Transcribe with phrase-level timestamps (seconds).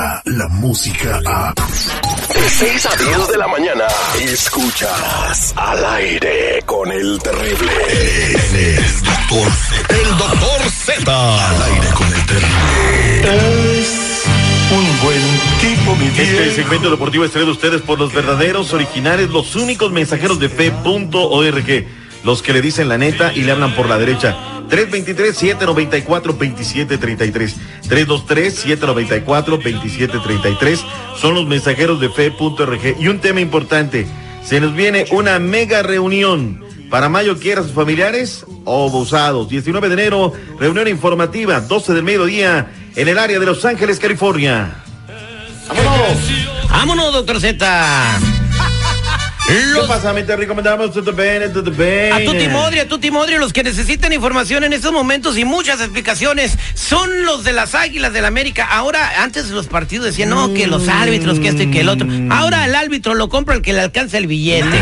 [0.00, 1.54] llega la música a...
[1.54, 3.84] De 6 a 10 de la mañana,
[4.20, 7.72] escuchas al aire con el terrible.
[8.54, 9.96] El doctor Z.
[9.96, 11.48] El doctor Z.
[11.48, 13.78] Al aire con el terrible.
[13.78, 14.24] Es
[14.70, 15.20] un buen
[15.60, 19.90] tipo, mi Este segmento deportivo es traído a ustedes por los verdaderos, originales, los únicos
[19.92, 21.99] mensajeros de fe.org.
[22.24, 24.36] Los que le dicen la neta y le hablan por la derecha.
[24.68, 27.54] 323-794-2733.
[27.88, 30.80] 323-794-2733.
[31.16, 32.96] Son los mensajeros de fe.org.
[32.98, 34.06] Y un tema importante.
[34.44, 36.62] Se nos viene una mega reunión.
[36.90, 39.48] Para mayo quiera sus familiares o abusados.
[39.48, 44.82] 19 de enero, reunión informativa, 12 del mediodía, en el área de Los Ángeles, California.
[45.68, 46.18] ¡Vámonos!
[46.68, 48.20] Vámonos, doctor Z.
[49.50, 50.92] ¿Qué Los- pasa, mi te recomendamos?
[50.92, 52.12] Todo bien, todo bien.
[52.12, 55.80] a Tuti Modri, a Tuti Modri, los que necesitan información en estos momentos y muchas
[55.80, 58.68] explicaciones son los de las Águilas del América.
[58.70, 62.06] Ahora, antes los partidos decían, no, que los árbitros, que esto y que el otro.
[62.30, 64.80] Ahora el árbitro lo compra el que le alcanza el billete.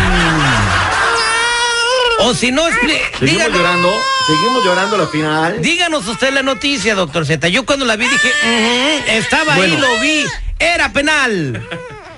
[2.21, 3.93] O si no, Seguimos díganos, llorando,
[4.27, 5.63] seguimos llorando la final.
[5.63, 7.49] díganos usted la noticia, doctor Z.
[7.49, 10.25] Yo cuando la vi dije, "Ujú, estaba ahí, lo vi,
[10.59, 11.65] era penal.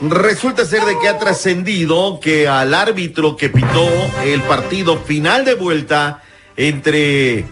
[0.01, 3.87] Resulta ser de que ha trascendido que al árbitro que pitó
[4.25, 6.23] el partido final de vuelta
[6.57, 7.45] entre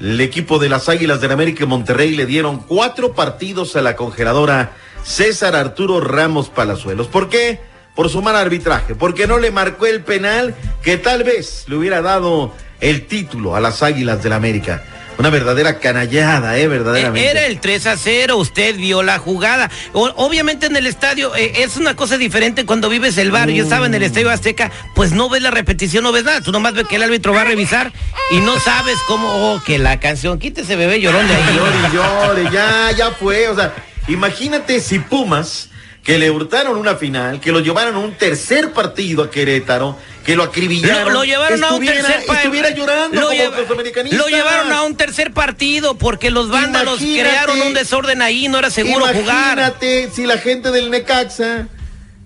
[0.00, 3.94] el equipo de las Águilas del América y Monterrey le dieron cuatro partidos a la
[3.94, 4.72] congeladora
[5.04, 7.06] César Arturo Ramos Palazuelos.
[7.06, 7.60] ¿Por qué?
[7.94, 12.02] Por su mal arbitraje, porque no le marcó el penal que tal vez le hubiera
[12.02, 14.82] dado el título a las Águilas del América.
[15.22, 16.66] Una verdadera canallada, ¿eh?
[16.66, 17.30] Verdaderamente.
[17.30, 19.70] Era el 3 a 0, usted vio la jugada.
[19.92, 23.48] O- obviamente en el estadio eh, es una cosa diferente cuando vives el bar.
[23.48, 26.40] Yo estaba en el estadio Azteca, pues no ves la repetición, no ves nada.
[26.40, 27.92] Tú nomás ves que el árbitro va a revisar
[28.32, 31.54] y no sabes cómo, oh, que la canción, quítese bebé llorón de ahí.
[31.54, 33.46] Llore, llore, ya, ya fue.
[33.48, 33.72] O sea,
[34.08, 35.68] imagínate si Pumas,
[36.02, 40.34] que le hurtaron una final, que lo llevaron a un tercer partido a Querétaro, que
[40.34, 41.12] lo acribillaron.
[41.12, 44.96] Lo, lo llevaron a un tercer pa- Estuviera llorando lo, como lo llevaron a un
[44.96, 49.58] tercer partido porque los vándalos Imagínate- crearon un desorden ahí, no era seguro jugar.
[49.58, 51.68] Imagínate si la gente del Necaxa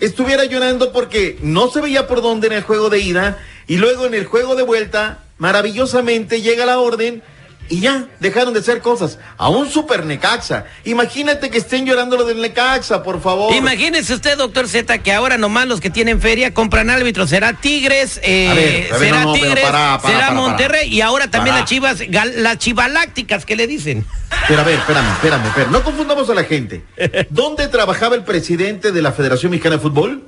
[0.01, 4.07] estuviera llorando porque no se veía por dónde en el juego de ida y luego
[4.07, 7.23] en el juego de vuelta, maravillosamente llega la orden
[7.69, 9.19] y ya dejaron de hacer cosas.
[9.37, 10.65] A un super Necaxa.
[10.85, 13.55] Imagínate que estén llorando lo del Necaxa, por favor.
[13.55, 17.31] Imagínese usted, doctor Z, que ahora nomás los que tienen feria compran árbitros.
[17.31, 20.27] Será Tigres, eh, A ver, a ver, será no, no, pero Tigres, para, para, será
[20.29, 24.07] para, Monterrey y ahora también las chivas, las chivalácticas que le dicen.
[24.49, 25.73] Pero a ver, espérame, espérame, espérame.
[25.73, 26.85] No confundamos a la gente.
[27.31, 30.25] ¿Dónde trabajaba el presidente de la Federación Mexicana de Fútbol?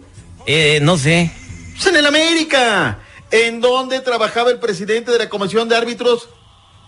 [0.47, 1.31] Eh, no sé.
[1.75, 2.99] Pues en el América.
[3.31, 6.31] ¿En dónde trabajaba el presidente de la Comisión de Árbitros?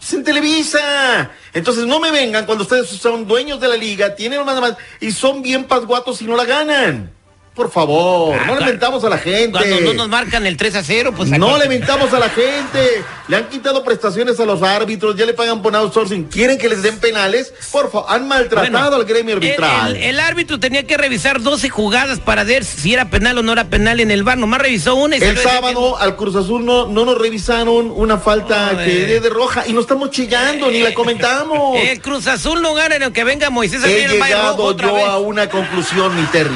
[0.01, 1.31] Pues en Televisa.
[1.53, 5.43] Entonces no me vengan cuando ustedes son dueños de la liga, tienen más y son
[5.43, 7.13] bien pasguatos y no la ganan.
[7.55, 9.51] Por favor, Ah, no le mentamos a la gente.
[9.51, 13.05] Cuando no nos marcan el 3 a 0, pues No le mentamos a la gente.
[13.29, 16.25] Le han quitado prestaciones a los árbitros, ya le pagan por outsourcing.
[16.29, 17.53] ¿Quieren que les den penales?
[17.73, 19.97] Por favor, han maltratado Bueno, al gremio el- arbitral.
[19.97, 23.53] El, el árbitro tenía que revisar 12 jugadas para ver si era penal o no
[23.53, 24.39] era penal en el bar.
[24.39, 28.71] Nomás revisó una y El sábado al Cruz Azul no, no nos revisaron una falta
[28.85, 31.77] que de, de roja y no estamos chillando ni la comentamos.
[31.77, 35.05] que El Cruz Azul no gana en que venga Moisés He el llegado yo vez.
[35.05, 36.55] a una conclusión, mi Terry.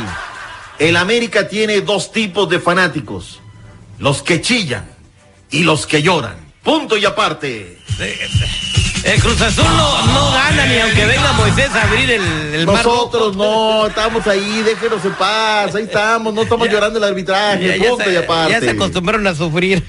[0.79, 3.41] El América tiene dos tipos de fanáticos.
[3.99, 4.87] Los que chillan
[5.51, 6.37] y los que lloran.
[6.63, 7.79] Punto y aparte.
[9.05, 12.23] El Cruz Azul no, no gana ni aunque venga Moisés a abrir el,
[12.55, 17.67] el Nosotros no, estamos ahí, déjenos en paz, ahí estamos, no estamos llorando el arbitraje,
[17.69, 18.53] Ya, ya punto y aparte.
[18.53, 19.85] ya se acostumbraron a sufrir.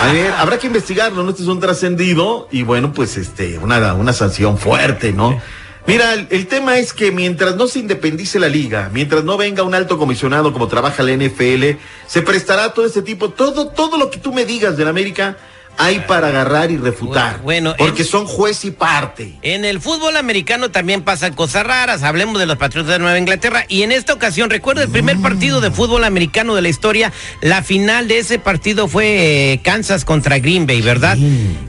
[0.00, 1.30] A ver, habrá que investigarlo, ¿no?
[1.30, 5.40] Este es un trascendido y bueno, pues este, una, una sanción fuerte, ¿no?
[5.86, 9.74] Mira, el, tema es que mientras no se independice la liga, mientras no venga un
[9.74, 14.18] alto comisionado como trabaja la NFL, se prestará todo este tipo, todo, todo lo que
[14.18, 15.36] tú me digas del América,
[15.78, 17.40] hay para agarrar y refutar.
[17.42, 19.34] Bueno, porque en- son juez y parte.
[19.42, 22.02] En el fútbol americano también pasan cosas raras.
[22.02, 23.64] Hablemos de los Patriotas de Nueva Inglaterra.
[23.68, 27.12] Y en esta ocasión, recuerda el primer partido de fútbol americano de la historia.
[27.40, 31.16] La final de ese partido fue eh, Kansas contra Green Bay, ¿verdad?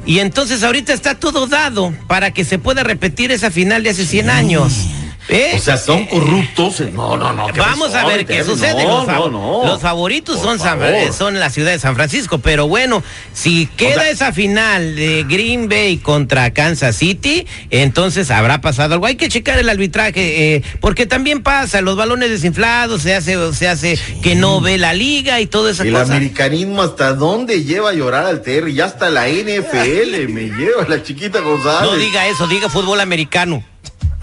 [0.05, 4.05] Y entonces ahorita está todo dado para que se pueda repetir esa final de hace
[4.05, 4.87] 100 años.
[5.27, 5.53] ¿Eh?
[5.55, 6.79] O sea, son corruptos.
[6.93, 7.47] No, no, no.
[7.47, 8.83] ¿qué Vamos a ver qué sucede.
[8.83, 9.65] No, los, fav- no, no.
[9.65, 10.93] los favoritos Por son, San- favor.
[10.93, 15.25] eh, son la ciudad de San Francisco, pero bueno, si queda sea- esa final de
[15.27, 19.05] Green Bay contra Kansas City, entonces habrá pasado algo.
[19.07, 23.67] Hay que checar el arbitraje, eh, porque también pasa, los balones desinflados, se hace, se
[23.67, 26.03] hace que no ve la liga y toda esa El cosa.
[26.15, 31.01] americanismo hasta dónde lleva a llorar al Terry, ya hasta la NFL me lleva la
[31.01, 31.89] chiquita González.
[31.91, 33.63] No diga eso, diga fútbol americano.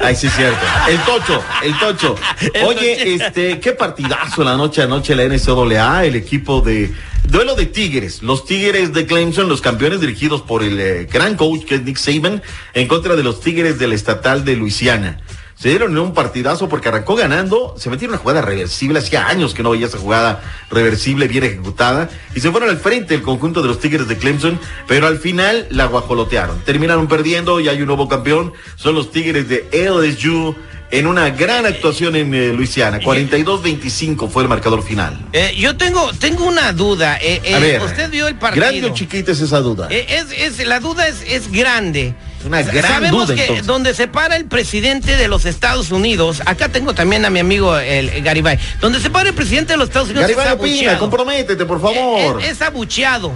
[0.02, 0.58] Ay, sí, cierto.
[0.88, 2.16] El tocho, el tocho.
[2.54, 6.92] El Oye, este, qué partidazo la noche anoche la NCAA, el equipo de
[7.28, 11.64] duelo de Tigres, los Tigres de Clemson, los campeones dirigidos por el eh, gran coach
[11.64, 12.42] que es Nick Saban,
[12.74, 15.20] en contra de los Tigres del estatal de Luisiana.
[15.62, 19.54] Se dieron en un partidazo porque arrancó ganando, se metieron una jugada reversible, hacía años
[19.54, 23.62] que no veía esa jugada reversible bien ejecutada, y se fueron al frente el conjunto
[23.62, 26.62] de los Tigres de Clemson, pero al final la guajolotearon.
[26.64, 30.56] Terminaron perdiendo y hay un nuevo campeón, son los Tigres de LSU
[30.90, 32.98] en una gran actuación en eh, Luisiana.
[32.98, 35.16] 42-25 fue el marcador final.
[35.32, 37.18] Eh, yo tengo, tengo una duda.
[37.22, 38.66] eh, eh, A ver, usted vio el partido.
[38.66, 39.86] ¿Grande o chiquita es esa duda?
[39.90, 42.14] Eh, es, es, la duda es, es grande.
[42.44, 43.66] Una gran Sabemos duda, que entonces.
[43.66, 47.78] donde se para el presidente de los Estados Unidos, acá tengo también a mi amigo
[47.78, 50.72] el, el Garibay, donde se para el presidente de los Estados Unidos Garibay es Opina,
[50.74, 50.98] abucheado.
[50.98, 52.42] comprométete, por Eh, favor.
[52.42, 53.32] Es, es abucheado.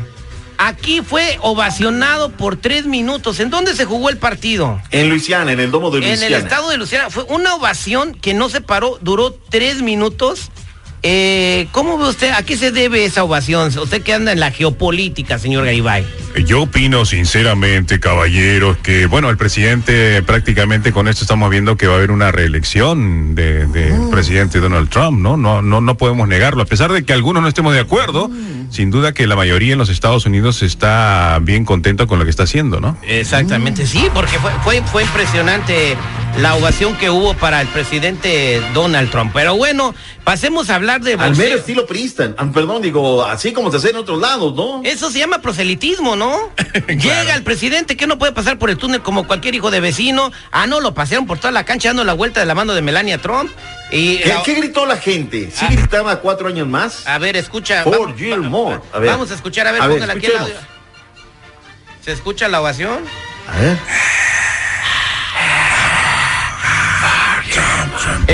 [0.59, 3.41] Aquí fue ovacionado por tres minutos.
[3.41, 4.81] ¿En dónde se jugó el partido?
[4.91, 6.37] En Luisiana, en el domo de En Luisiana.
[6.37, 7.11] el estado de Luciana.
[7.11, 10.51] Fue una ovación que no se paró, duró tres minutos.
[11.09, 12.33] Eh, ¿Cómo ve usted?
[12.33, 13.69] ¿A qué se debe esa ovación?
[13.79, 16.05] Usted que anda en la geopolítica, señor Garibay.
[16.45, 21.95] Yo opino sinceramente, caballeros, que bueno, el presidente prácticamente con esto estamos viendo que va
[21.95, 25.37] a haber una reelección del de presidente Donald Trump, ¿no?
[25.37, 28.29] No, no, no podemos negarlo, a pesar de que algunos no estemos de acuerdo,
[28.71, 32.31] sin duda que la mayoría en los Estados Unidos está bien contento con lo que
[32.31, 32.99] está haciendo, ¿no?
[33.07, 35.97] Exactamente, sí, porque fue, fue, fue impresionante
[36.41, 39.31] la ovación que hubo para el presidente Donald Trump.
[39.33, 42.35] Pero bueno, pasemos a hablar de Al mero estilo Pristan.
[42.39, 44.83] Ah, perdón, digo, así como se hace en otros lados, ¿no?
[44.85, 46.51] Eso se llama proselitismo, ¿no?
[46.89, 50.31] Llega el presidente que no puede pasar por el túnel como cualquier hijo de vecino.
[50.53, 52.83] Ah, no, lo pasearon por toda la cancha dando la vuelta de la mano de
[52.83, 53.51] Melania Trump.
[53.91, 55.51] Y ¿Qué, la- qué gritó la gente?
[55.51, 55.73] ¿Sí Ah.
[55.73, 57.07] gritaba cuatro años más?
[57.07, 57.83] A ver, escucha.
[57.83, 58.77] Four va- more.
[58.77, 59.11] va- A ver.
[59.11, 60.55] Vamos a escuchar, a ver, A ver, aquí el audio.
[60.55, 60.77] escuchemos.
[62.05, 62.99] ¿Se escucha la ovación?
[63.49, 63.79] A ver.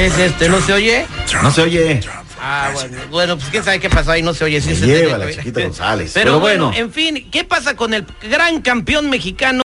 [0.03, 1.07] Es este, ¿no se oye?
[1.45, 2.01] No se oye.
[2.41, 4.61] Ah, bueno, bueno, pues quién sabe qué pasó ahí, no se oye.
[4.61, 6.11] Sí Se lleva la chiquita González.
[6.13, 6.81] Pero, Pero bueno, bueno.
[6.81, 9.61] en fin, ¿qué pasa con el gran campeón mexicano?